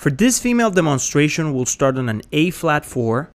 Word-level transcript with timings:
For 0.00 0.08
this 0.08 0.38
female 0.38 0.70
demonstration, 0.70 1.52
we'll 1.52 1.66
start 1.66 1.98
on 1.98 2.08
an 2.08 2.22
A 2.32 2.48
flat 2.52 2.86
4, 2.86 3.30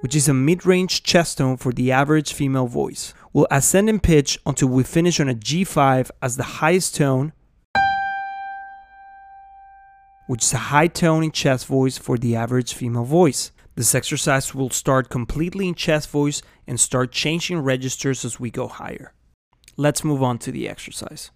which 0.00 0.16
is 0.16 0.30
a 0.30 0.32
mid-range 0.32 1.02
chest 1.02 1.36
tone 1.36 1.58
for 1.58 1.70
the 1.70 1.92
average 1.92 2.32
female 2.32 2.66
voice. 2.66 3.12
We'll 3.34 3.46
ascend 3.50 3.90
in 3.90 4.00
pitch 4.00 4.38
until 4.46 4.68
we 4.68 4.82
finish 4.82 5.20
on 5.20 5.28
a 5.28 5.34
G5 5.34 6.10
as 6.22 6.38
the 6.38 6.42
highest 6.42 6.94
tone, 6.94 7.34
which 10.26 10.42
is 10.42 10.54
a 10.54 10.70
high 10.72 10.88
tone 10.88 11.22
in 11.22 11.30
chest 11.30 11.66
voice 11.66 11.98
for 11.98 12.16
the 12.16 12.36
average 12.36 12.72
female 12.72 13.04
voice. 13.04 13.52
This 13.74 13.94
exercise 13.94 14.54
will 14.54 14.70
start 14.70 15.10
completely 15.10 15.68
in 15.68 15.74
chest 15.74 16.08
voice 16.08 16.40
and 16.66 16.80
start 16.80 17.12
changing 17.12 17.58
registers 17.58 18.24
as 18.24 18.40
we 18.40 18.50
go 18.50 18.68
higher. 18.68 19.12
Let's 19.76 20.02
move 20.02 20.22
on 20.22 20.38
to 20.38 20.50
the 20.50 20.66
exercise. 20.66 21.30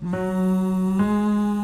Mmm. 0.00 1.57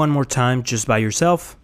One 0.00 0.08
more 0.08 0.24
time, 0.24 0.62
just 0.62 0.86
by 0.86 0.96
yourself. 0.96 1.59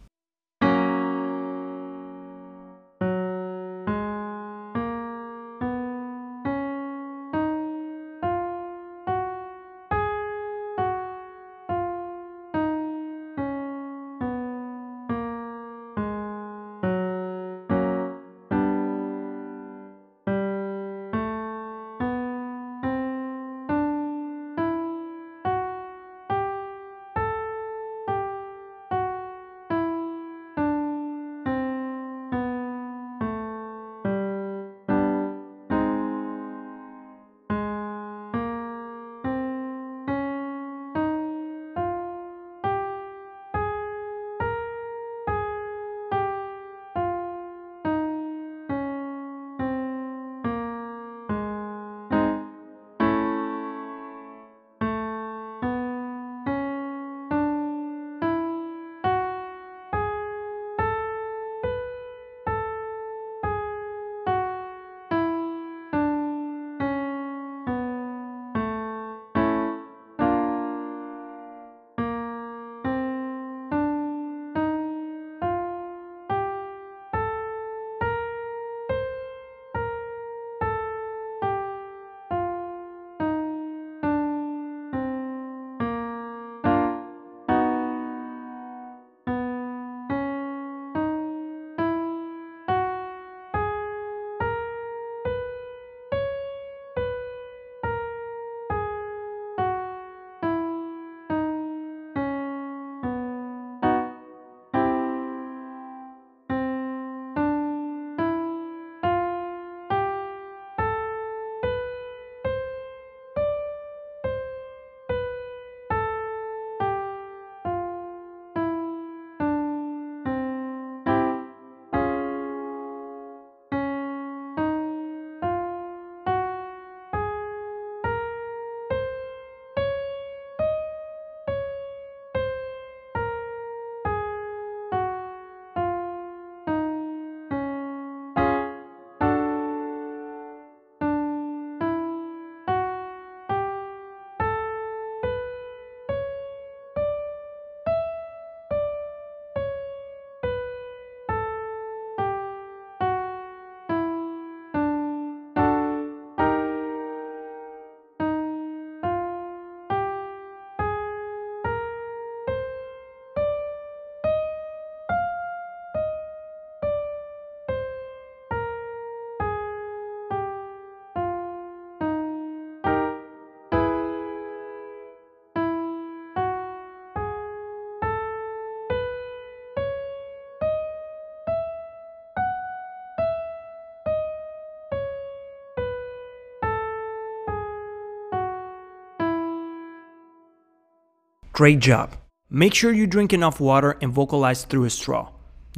Great 191.56 191.78
job. 191.78 192.14
Make 192.50 192.74
sure 192.74 192.92
you 192.92 193.06
drink 193.06 193.32
enough 193.32 193.60
water 193.60 193.96
and 194.02 194.12
vocalize 194.12 194.64
through 194.64 194.84
a 194.84 194.90
straw. 194.90 195.30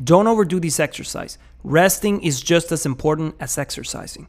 Don't 0.02 0.26
overdo 0.26 0.58
this 0.58 0.80
exercise. 0.80 1.38
Resting 1.62 2.20
is 2.20 2.40
just 2.40 2.72
as 2.72 2.84
important 2.84 3.36
as 3.38 3.56
exercising. 3.56 4.28